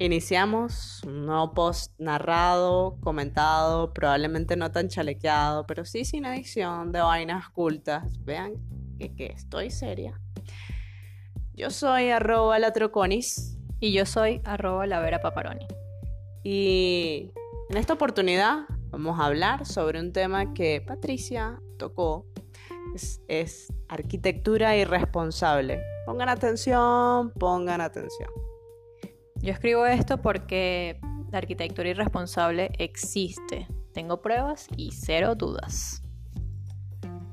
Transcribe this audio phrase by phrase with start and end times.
[0.00, 7.00] Iniciamos un nuevo post narrado, comentado, probablemente no tan chalequeado, pero sí sin edición de
[7.00, 8.04] vainas cultas.
[8.24, 8.52] Vean
[8.96, 10.20] que, que estoy seria.
[11.52, 15.66] Yo soy arroba latroconis Y yo soy arroba la Vera Paparoni.
[16.44, 17.32] y
[17.68, 22.24] en esta oportunidad vamos a hablar sobre un tema que Patricia tocó.
[22.94, 25.82] Es, es arquitectura irresponsable.
[26.06, 28.30] Pongan atención, pongan atención.
[29.40, 33.68] Yo escribo esto porque la arquitectura irresponsable existe.
[33.94, 36.02] Tengo pruebas y cero dudas.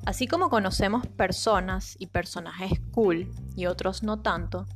[0.05, 4.67] Así como conocemos personas y personajes cool y otros no tanto,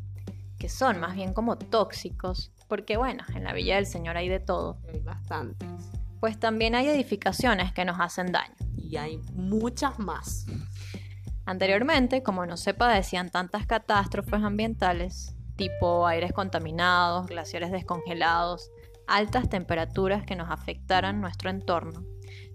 [0.57, 4.39] que son más bien como tóxicos, porque bueno, en la Villa del Señor hay de
[4.39, 5.69] todo, Hay bastantes.
[6.19, 8.55] pues también hay edificaciones que nos hacen daño.
[8.75, 10.47] Y hay muchas más.
[11.45, 18.71] Anteriormente, como no se padecían tantas catástrofes ambientales, tipo aires contaminados, glaciares descongelados,
[19.07, 22.05] altas temperaturas que nos afectaran nuestro entorno,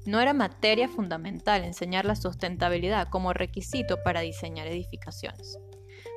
[0.07, 5.59] no era materia fundamental enseñar la sustentabilidad como requisito para diseñar edificaciones,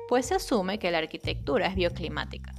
[0.08, 2.54] pues se asume que la arquitectura es bioclimática.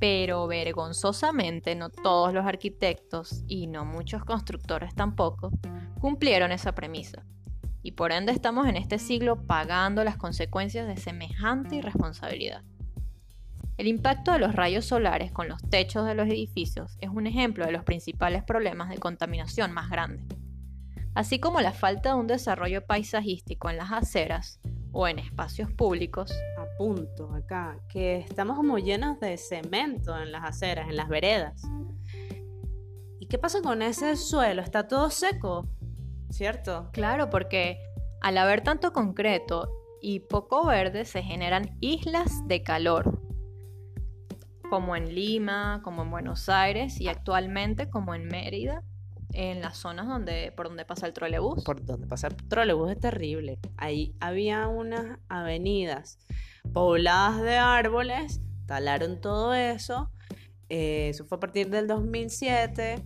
[0.00, 5.52] Pero vergonzosamente no todos los arquitectos, y no muchos constructores tampoco,
[6.00, 7.24] cumplieron esa premisa
[7.82, 12.62] y por ende estamos en este siglo pagando las consecuencias de semejante irresponsabilidad.
[13.78, 17.64] El impacto de los rayos solares con los techos de los edificios es un ejemplo
[17.64, 20.26] de los principales problemas de contaminación más grandes,
[21.14, 24.60] así como la falta de un desarrollo paisajístico en las aceras
[24.92, 26.32] o en espacios públicos.
[26.58, 31.62] Apunto acá que estamos como llenos de cemento en las aceras, en las veredas.
[33.18, 34.60] ¿Y qué pasa con ese suelo?
[34.60, 35.66] Está todo seco,
[36.28, 36.90] ¿cierto?
[36.92, 37.78] Claro, porque
[38.20, 39.70] al haber tanto concreto
[40.02, 43.21] y poco verde se generan islas de calor,
[44.72, 48.82] como en Lima, como en Buenos Aires y actualmente como en Mérida,
[49.34, 51.62] en las zonas donde, por donde pasa el trolebús.
[51.62, 53.58] Por donde pasa el trolebús es terrible.
[53.76, 56.18] Ahí había unas avenidas
[56.72, 60.10] pobladas de árboles, talaron todo eso.
[60.70, 63.04] eh, eso fue a partir del 2007.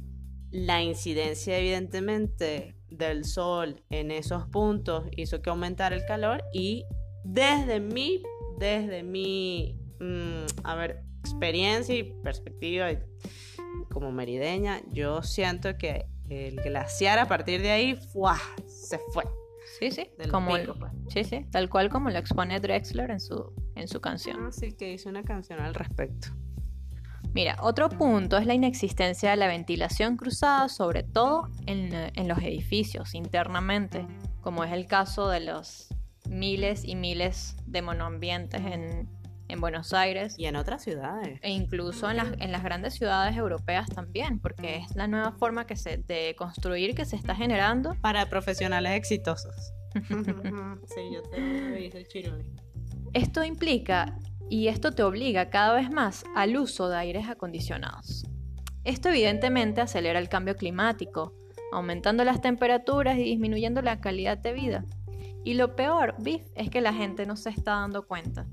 [0.52, 6.84] La incidencia, evidentemente, del sol en esos puntos hizo que aumentara el calor y
[7.24, 8.22] desde mi,
[8.56, 12.98] desde mi, mm, a ver, experiencia y perspectiva y
[13.90, 18.38] como merideña, yo siento que el glaciar a partir de ahí ¡fua!
[18.66, 19.24] se fue.
[19.78, 20.92] Sí, sí, Del como pico, pues.
[21.08, 24.46] sí, sí, tal cual como lo expone Drexler en su, en su canción.
[24.46, 26.28] Así que hice una canción al respecto.
[27.34, 32.38] Mira, otro punto es la inexistencia de la ventilación cruzada, sobre todo en, en los
[32.38, 34.06] edificios internamente,
[34.40, 35.88] como es el caso de los
[36.28, 39.08] miles y miles de monoambientes en,
[39.48, 41.38] en Buenos Aires Y en otras ciudades.
[41.42, 45.66] e incluso en las, en las grandes ciudades europeas también, porque es la nueva forma
[45.66, 47.94] que se, de construir que se está generando.
[48.00, 49.72] Para profesionales exitosos.
[49.94, 52.52] sí, yo te lo hice el chiruli.
[53.12, 54.18] Esto implica
[54.48, 58.24] y esto te obliga cada vez más al uso de aires acondicionados.
[58.84, 61.34] Esto evidentemente acelera el cambio climático,
[61.72, 64.84] aumentando las temperaturas y disminuyendo la calidad de vida.
[65.44, 68.46] Y lo peor, Biff, es que la gente no se está dando cuenta.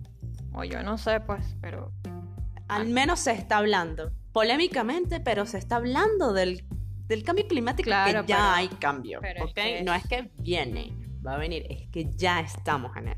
[0.56, 1.91] O yo no sé, pues, pero
[2.68, 4.12] Al menos se está hablando.
[4.31, 6.66] Polémicamente, pero se está hablando del,
[7.08, 9.19] del cambio climático Claro, que ya pero- hay cambio.
[9.22, 9.56] pero es ¿ok?
[9.56, 10.94] que- No es que viene,
[11.25, 13.18] va a venir, es que ya estamos en él.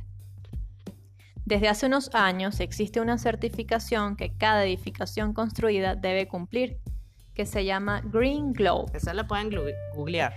[1.46, 6.80] Desde hace unos años existe una certificación que cada edificación construida debe cumplir,
[7.36, 8.92] que se llama Green Globe.
[8.96, 9.52] Eso lo pueden
[9.94, 10.34] googlear.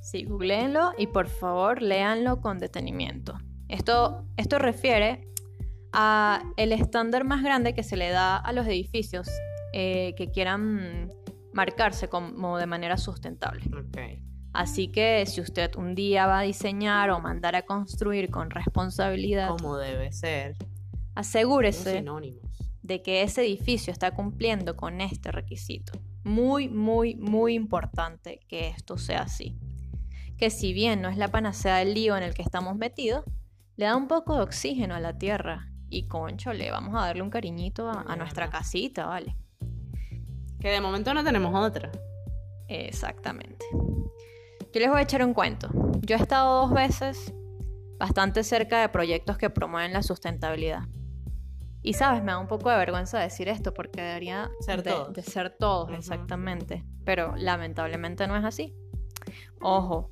[0.00, 3.38] Sí, googleenlo y por favor léanlo con detenimiento.
[3.68, 5.26] Esto, esto refiere
[5.92, 9.28] a el estándar más grande que se le da a los edificios
[9.72, 11.12] eh, que quieran
[11.52, 13.62] marcarse como de manera sustentable.
[14.52, 19.48] Así que si usted un día va a diseñar o mandar a construir con responsabilidad,
[19.48, 20.56] Como debe ser.
[21.14, 22.04] Asegúrese
[22.82, 25.92] de que ese edificio está cumpliendo con este requisito.
[26.24, 29.58] Muy, muy, muy importante que esto sea así.
[30.36, 33.24] Que si bien no es la panacea del lío en el que estamos metidos,
[33.76, 35.71] le da un poco de oxígeno a la tierra.
[35.94, 39.36] Y concho, le vamos a darle un cariñito a, a nuestra casita, ¿vale?
[40.58, 41.92] Que de momento no tenemos otra.
[42.66, 43.66] Exactamente.
[44.72, 45.68] Yo les voy a echar un cuento.
[46.00, 47.34] Yo he estado dos veces
[47.98, 50.84] bastante cerca de proyectos que promueven la sustentabilidad.
[51.82, 55.12] Y sabes, me da un poco de vergüenza decir esto porque debería Ser de, todos.
[55.12, 56.86] de ser todos, exactamente.
[57.04, 58.74] Pero lamentablemente no es así.
[59.60, 60.10] Ojo,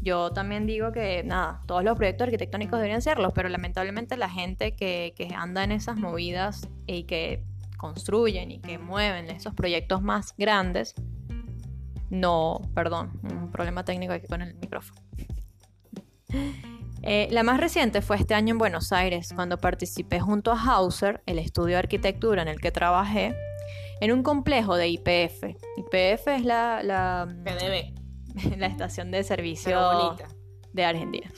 [0.00, 4.74] yo también digo que nada, todos los proyectos arquitectónicos deberían serlos, pero lamentablemente la gente
[4.74, 7.44] que, que anda en esas movidas y que
[7.76, 10.94] construyen y que mueven esos proyectos más grandes,
[12.10, 15.00] no, perdón, un problema técnico aquí con el micrófono.
[17.02, 21.22] Eh, la más reciente fue este año en Buenos Aires, cuando participé junto a Hauser,
[21.26, 23.34] el estudio de arquitectura en el que trabajé,
[24.00, 25.44] en un complejo de IPF.
[25.76, 27.97] IPF es la, la, PDB.
[28.58, 30.16] la estación de servicio
[30.72, 31.30] de Argentina.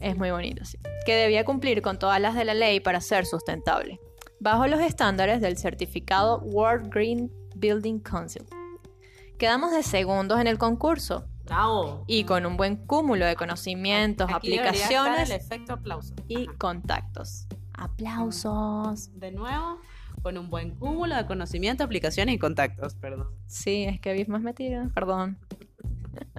[0.00, 0.78] Es muy bonito, sí.
[1.04, 4.00] Que debía cumplir con todas las de la ley para ser sustentable,
[4.40, 8.44] bajo los estándares del certificado World Green Building Council.
[9.38, 12.04] Quedamos de segundos en el concurso Bravo.
[12.06, 16.14] y con un buen cúmulo de conocimientos, Aquí aplicaciones El efecto aplauso.
[16.26, 16.56] y Ajá.
[16.58, 17.46] contactos.
[17.74, 19.10] Aplausos.
[19.18, 19.78] De nuevo,
[20.26, 23.28] con un buen cúmulo de conocimiento, aplicaciones y contactos, perdón.
[23.46, 25.38] Sí, es que habéis más metido, perdón.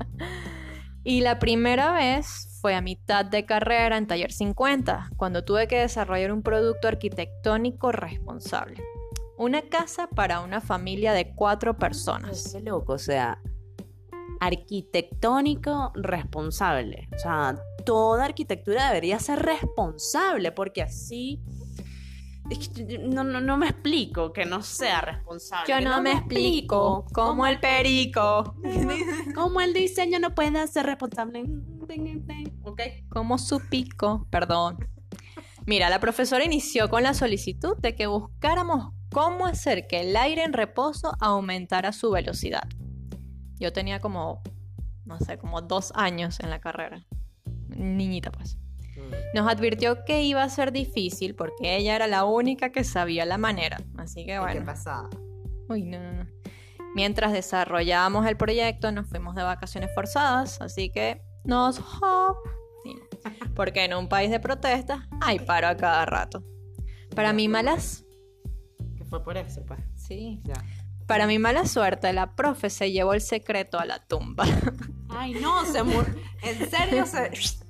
[1.06, 5.80] y la primera vez fue a mitad de carrera en Taller 50, cuando tuve que
[5.80, 8.84] desarrollar un producto arquitectónico responsable.
[9.38, 12.50] Una casa para una familia de cuatro personas.
[12.52, 13.42] Qué loco, o sea,
[14.42, 17.08] arquitectónico responsable.
[17.16, 17.56] O sea,
[17.86, 21.42] toda arquitectura debería ser responsable, porque así.
[22.50, 25.66] Es que no, no, no me explico que no sea responsable.
[25.68, 28.56] Yo no me explico cómo el perico,
[29.36, 31.44] cómo el diseño no puede ser responsable.
[32.64, 32.82] Ok.
[33.10, 34.78] como su pico, perdón.
[35.66, 40.44] Mira, la profesora inició con la solicitud de que buscáramos cómo hacer que el aire
[40.44, 42.64] en reposo aumentara su velocidad.
[43.60, 44.42] Yo tenía como,
[45.06, 47.06] no sé, como dos años en la carrera.
[47.70, 48.58] Niñita, pues.
[49.34, 53.38] Nos advirtió que iba a ser difícil porque ella era la única que sabía la
[53.38, 53.78] manera.
[53.98, 54.66] Así que ¿Qué bueno.
[54.66, 55.10] pasaba?
[55.70, 56.26] Uy, no, no.
[56.96, 61.82] Mientras desarrollábamos el proyecto, nos fuimos de vacaciones forzadas, así que nos.
[63.56, 66.44] Porque en un país de protestas hay paro a cada rato.
[67.16, 68.06] Para mi malas,
[68.98, 69.80] Que fue por eso, pues.
[69.96, 70.42] sí.
[70.44, 70.54] Ya.
[71.08, 74.44] Para mi mala suerte, la profe se llevó el secreto a la tumba.
[75.10, 76.14] Ay, no, se murió.
[76.42, 77.32] En serio, se.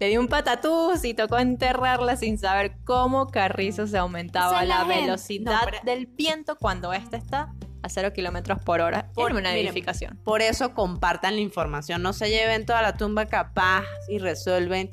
[0.00, 4.68] Le dio un patatús y tocó enterrarla sin saber cómo Carrizo se aumentaba Esa es
[4.68, 7.52] la la velocidad No, pero- del viento cuando ésta está
[7.82, 10.18] a 0 kilómetros por hora Por- una miren, edificación.
[10.24, 14.92] Por eso compartan la información, no se lleven toda la tumba capaz y resuelven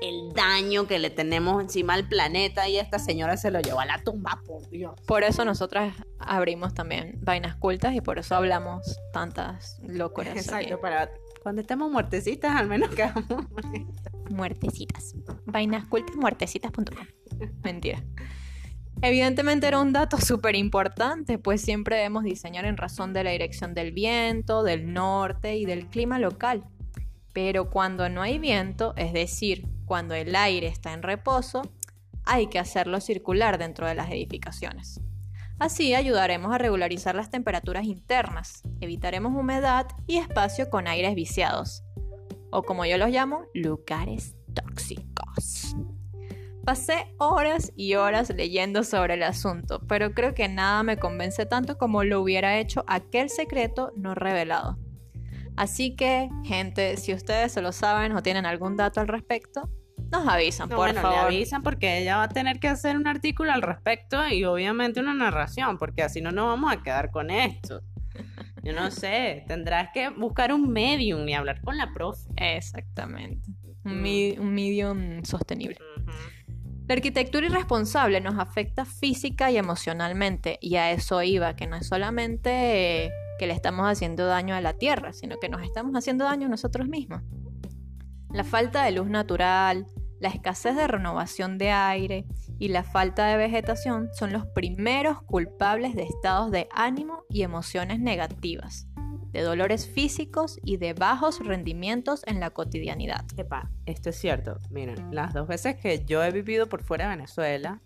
[0.00, 3.86] el daño que le tenemos encima al planeta y esta señora se lo llevó a
[3.86, 4.94] la tumba, por Dios.
[5.06, 10.36] Por eso nosotras abrimos también vainas cultas y por eso hablamos tantas locuras.
[10.36, 10.82] Exacto, aquí.
[10.82, 11.08] para
[11.42, 13.46] cuando estemos muertecitas al menos que hagamos...
[14.30, 15.14] Muertecitas.
[15.44, 17.06] Vainas cultas, muertecitas.com.
[17.62, 18.02] Mentira.
[19.02, 23.74] Evidentemente era un dato súper importante, pues siempre debemos diseñar en razón de la dirección
[23.74, 26.64] del viento, del norte y del clima local.
[27.32, 31.62] Pero cuando no hay viento, es decir, cuando el aire está en reposo,
[32.24, 35.00] hay que hacerlo circular dentro de las edificaciones.
[35.58, 41.84] Así ayudaremos a regularizar las temperaturas internas, evitaremos humedad y espacio con aires viciados,
[42.50, 45.76] o como yo los llamo, lugares tóxicos.
[46.64, 51.76] Pasé horas y horas leyendo sobre el asunto, pero creo que nada me convence tanto
[51.76, 54.78] como lo hubiera hecho aquel secreto no revelado.
[55.56, 59.68] Así que, gente, si ustedes se lo saben o tienen algún dato al respecto,
[60.12, 61.18] nos avisan, No, por bueno, favor.
[61.30, 65.00] le avisan porque ella va a tener que hacer un artículo al respecto y obviamente
[65.00, 67.80] una narración, porque así no nos vamos a quedar con esto.
[68.62, 72.28] Yo no sé, tendrás que buscar un medium y hablar con la profe.
[72.36, 73.50] Exactamente.
[73.84, 74.02] Un, Mm.
[74.02, 75.76] mi- un medium sostenible.
[76.86, 81.86] La arquitectura irresponsable nos afecta física y emocionalmente, y a eso iba, que no es
[81.88, 86.24] solamente eh, que le estamos haciendo daño a la tierra, sino que nos estamos haciendo
[86.24, 87.22] daño a nosotros mismos.
[88.30, 89.86] La falta de luz natural,
[90.22, 92.26] la escasez de renovación de aire
[92.60, 97.98] y la falta de vegetación son los primeros culpables de estados de ánimo y emociones
[97.98, 98.86] negativas,
[99.32, 103.24] de dolores físicos y de bajos rendimientos en la cotidianidad.
[103.36, 104.58] Epa, esto es cierto.
[104.70, 107.80] Miren, las dos veces que yo he vivido por fuera de Venezuela,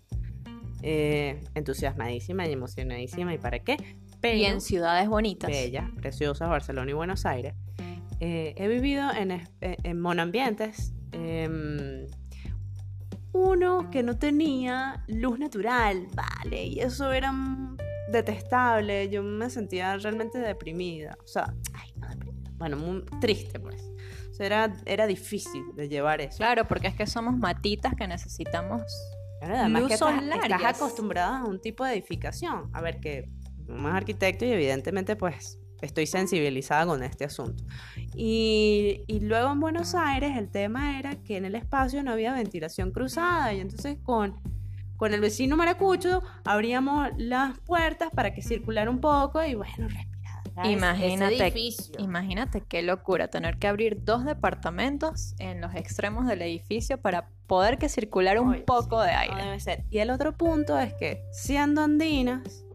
[0.83, 3.77] eh, entusiasmadísima y emocionadísima, ¿y para qué?
[4.21, 5.49] Pero, Y en ciudades bonitas.
[5.49, 7.55] bellas, preciosas, Barcelona y Buenos Aires,
[8.19, 10.93] eh, he vivido en, eh, en monoambientes.
[11.13, 12.05] em,
[13.37, 17.31] uno que no tenía luz natural, vale, y eso era
[18.11, 19.09] detestable.
[19.09, 21.17] Yo me sentía realmente deprimida.
[21.23, 22.51] O sea, ay, no deprimida.
[22.57, 23.81] Bueno, muy triste, pues.
[24.31, 26.37] O sea, era, era difícil de llevar eso.
[26.37, 28.81] Claro, porque es que somos matitas que necesitamos.
[29.39, 32.69] Claro, además Luz que estás, estás acostumbrada a un tipo de edificación.
[32.73, 33.29] A ver, que
[33.67, 37.63] más arquitecto y evidentemente pues estoy sensibilizada con este asunto.
[38.15, 42.33] Y, y luego en Buenos Aires el tema era que en el espacio no había
[42.33, 44.35] ventilación cruzada y entonces con
[44.97, 50.65] con el vecino maracucho abríamos las puertas para que circulara un poco y bueno, respirar.
[50.65, 51.53] Imagínate,
[51.99, 57.77] imagínate qué locura tener que abrir dos departamentos en los extremos del edificio para poder
[57.77, 59.43] que circulara un Oye, poco de No aire.
[59.43, 59.83] debe ser.
[59.91, 62.65] Y el otro punto es que siendo andinas,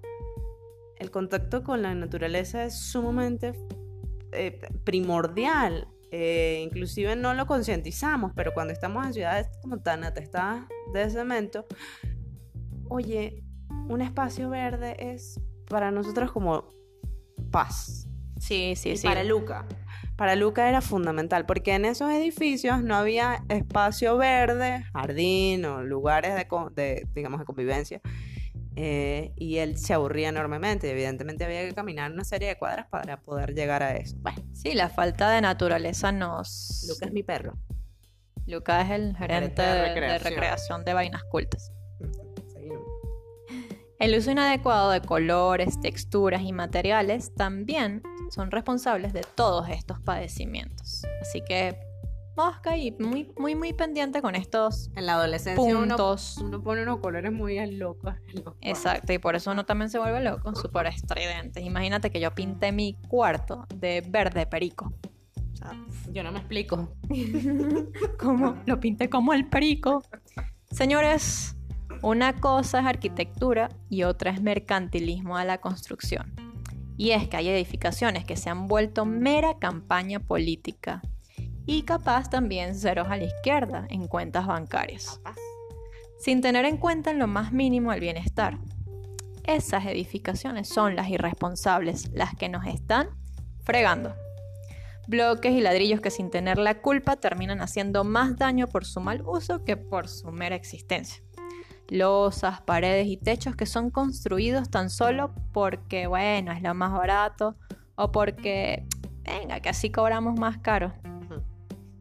[1.03, 3.53] el contacto con la naturaleza es sumamente
[4.33, 5.89] eh, primordial.
[6.11, 11.67] Eh, inclusive no lo concientizamos, pero cuando estamos en ciudades como tan atestadas de cemento,
[12.89, 13.43] oye,
[13.89, 16.69] un espacio verde es para nosotros como
[17.51, 18.07] paz.
[18.39, 19.07] Sí, sí, Y sí.
[19.07, 19.67] para Luca.
[20.17, 26.35] Para Luca era fundamental, porque en esos edificios no había espacio verde, jardín o lugares
[26.35, 28.01] de, de, digamos, de convivencia.
[28.77, 30.87] Eh, y él se aburría enormemente.
[30.87, 34.17] y Evidentemente había que caminar una serie de cuadras para poder llegar a eso.
[34.21, 36.85] Bueno, Sí, la falta de naturaleza nos...
[36.89, 37.55] Luca es mi perro.
[38.47, 40.33] Luca es el gerente de recreación.
[40.33, 41.73] recreación de vainas cultas.
[42.53, 42.83] Seguimos.
[43.99, 51.03] El uso inadecuado de colores, texturas y materiales también son responsables de todos estos padecimientos.
[51.21, 51.79] Así que
[52.37, 56.39] mosca y muy, muy, muy pendiente con estos En la adolescencia puntos.
[56.39, 58.15] uno pone unos colores muy locos.
[58.61, 61.61] Exacto, y por eso uno también se vuelve loco, súper estridente.
[61.61, 64.93] Imagínate que yo pinté mi cuarto de verde perico.
[66.11, 66.93] Yo no me explico.
[68.19, 68.57] ¿Cómo?
[68.67, 70.03] Lo pinté como el perico.
[70.71, 71.57] Señores,
[72.03, 76.35] una cosa es arquitectura y otra es mercantilismo de la construcción.
[76.97, 81.01] Y es que hay edificaciones que se han vuelto mera campaña política
[81.67, 85.21] y capaz también ceros a la izquierda en cuentas bancarias,
[86.19, 88.59] sin tener en cuenta en lo más mínimo el bienestar.
[89.45, 93.09] Esas edificaciones son las irresponsables, las que nos están
[93.65, 94.15] fregando.
[95.09, 99.23] Bloques y ladrillos que sin tener la culpa terminan haciendo más daño por su mal
[99.27, 101.23] uso que por su mera existencia.
[101.89, 107.57] Losas, paredes y techos que son construidos tan solo porque, bueno, es lo más barato
[107.97, 108.87] o porque,
[109.25, 110.95] venga, que así cobramos más caro.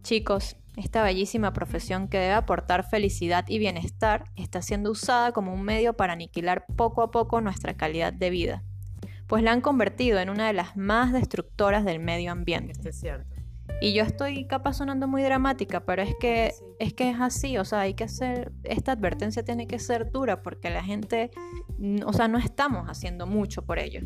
[0.03, 5.63] Chicos, esta bellísima profesión que debe aportar felicidad y bienestar está siendo usada como un
[5.63, 8.63] medio para aniquilar poco a poco nuestra calidad de vida,
[9.27, 12.71] pues la han convertido en una de las más destructoras del medio ambiente.
[12.71, 13.35] Esto es cierto.
[13.79, 16.63] Y yo estoy capaz sonando muy dramática, pero es que Sí.
[16.79, 20.41] es que es así, o sea, hay que hacer esta advertencia tiene que ser dura
[20.41, 21.31] porque la gente,
[21.77, 24.01] mm, o sea, no estamos haciendo mucho por ello.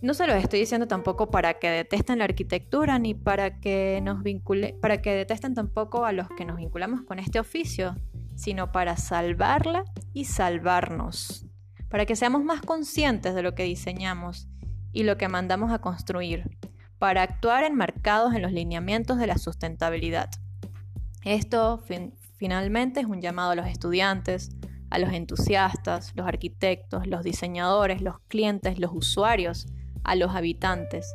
[0.00, 4.22] No se los estoy diciendo tampoco para que detesten la arquitectura ni para que nos
[4.22, 7.96] vincule, para que detesten tampoco a los que nos vinculamos con este oficio,
[8.36, 11.46] sino para salvarla y salvarnos,
[11.88, 14.46] para que seamos más conscientes de lo que diseñamos
[14.92, 16.44] y lo que mandamos a construir,
[16.98, 20.30] para actuar enmarcados en los lineamientos de la sustentabilidad.
[21.24, 24.50] Esto fin- finalmente es un llamado a los estudiantes,
[24.90, 29.66] a los entusiastas, los arquitectos, los diseñadores, los clientes, los usuarios,
[30.08, 31.14] a los habitantes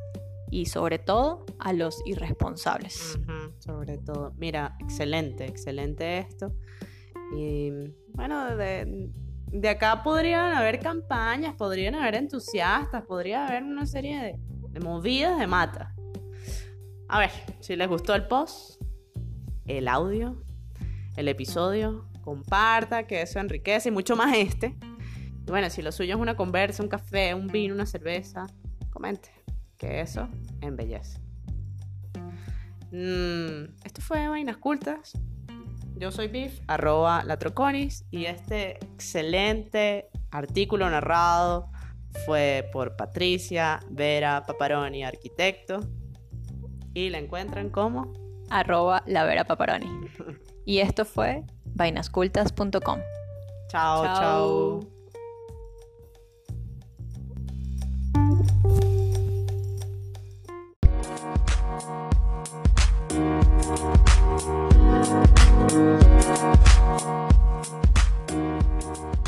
[0.51, 3.17] y sobre todo a los irresponsables.
[3.57, 4.33] Sobre todo.
[4.38, 6.53] Mira, excelente, excelente esto.
[7.35, 7.71] Y
[8.13, 9.09] bueno, de,
[9.47, 15.39] de acá podrían haber campañas, podrían haber entusiastas, podría haber una serie de, de movidas
[15.39, 15.95] de mata.
[17.07, 18.79] A ver, si les gustó el post,
[19.65, 20.43] el audio,
[21.17, 24.77] el episodio, comparta, que eso enriquece y mucho más este.
[25.47, 28.45] Y bueno, si lo suyo es una conversa, un café, un vino, una cerveza,
[29.77, 30.27] que eso
[30.62, 31.19] embellece.
[32.91, 35.13] Mm, esto fue Vainas Cultas.
[35.95, 41.69] Yo soy Biff, arroba latroconis, y este excelente artículo narrado
[42.25, 45.79] fue por Patricia Vera Paparoni, arquitecto.
[46.93, 48.13] Y la encuentran como
[48.50, 49.88] Arroba la Vera Paparoni.
[50.65, 51.43] Y esto fue
[51.75, 53.00] vainascultas.com.
[53.67, 54.05] chao, Chao.
[54.05, 55.02] chao.
[64.40, 64.78] Thank
[69.18, 69.23] you.